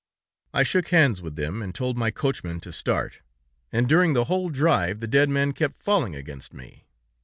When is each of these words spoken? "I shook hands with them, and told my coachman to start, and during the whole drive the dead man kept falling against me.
"I 0.51 0.63
shook 0.63 0.87
hands 0.87 1.21
with 1.21 1.35
them, 1.35 1.61
and 1.61 1.75
told 1.75 1.95
my 1.95 2.09
coachman 2.09 2.59
to 2.61 2.73
start, 2.73 3.19
and 3.71 3.87
during 3.87 4.13
the 4.13 4.23
whole 4.23 4.49
drive 4.49 4.99
the 4.99 5.05
dead 5.05 5.29
man 5.29 5.51
kept 5.53 5.77
falling 5.77 6.15
against 6.15 6.55
me. 6.55 6.87